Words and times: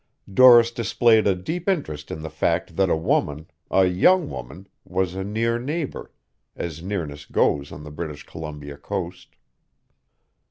Doris 0.33 0.71
displayed 0.71 1.27
a 1.27 1.35
deep 1.35 1.69
interest 1.69 2.09
in 2.09 2.23
the 2.23 2.29
fact 2.31 2.75
that 2.75 2.89
a 2.89 2.95
woman, 2.95 3.51
a 3.69 3.85
young 3.85 4.31
woman, 4.31 4.67
was 4.83 5.13
a 5.13 5.23
near 5.23 5.59
neighbor, 5.59 6.11
as 6.55 6.81
nearness 6.81 7.27
goes 7.27 7.71
on 7.71 7.83
the 7.83 7.91
British 7.91 8.25
Columbia 8.25 8.77
coast. 8.77 9.35